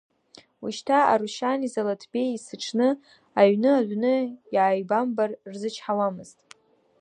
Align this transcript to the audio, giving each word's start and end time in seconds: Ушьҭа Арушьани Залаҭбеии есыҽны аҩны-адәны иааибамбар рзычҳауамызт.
Ушьҭа 0.65 0.99
Арушьани 1.11 1.71
Залаҭбеии 1.73 2.35
есыҽны 2.35 2.89
аҩны-адәны 3.39 4.13
иааибамбар 4.55 5.31
рзычҳауамызт. 5.51 6.39